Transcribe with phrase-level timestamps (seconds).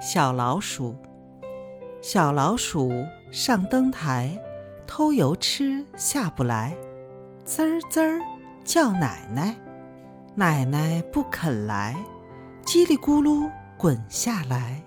[0.00, 0.96] 小老鼠。
[2.00, 2.92] 小老鼠
[3.30, 4.38] 上灯台
[4.86, 6.76] 偷油吃下不来。
[7.44, 8.20] 滋儿滋儿
[8.64, 9.56] 叫奶奶。
[10.34, 11.96] 奶奶不肯来
[12.64, 14.82] 叽里咕噜滚下来。